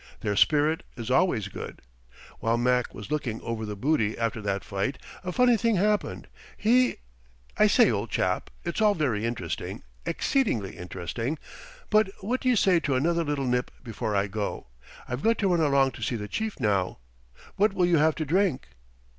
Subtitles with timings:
[0.21, 1.83] Their spirit is always good.
[2.39, 6.27] While Mac was looking over the booty after that fight, a funny thing happened.
[6.57, 6.97] He"
[7.59, 11.37] "I say, old chap, it's all very interesting, exceedingly interesting,
[11.91, 14.65] but what d'y' say to another little nip before I go?
[15.07, 16.97] I've got to run along to see the chief now.
[17.55, 18.69] What will you have to drink?"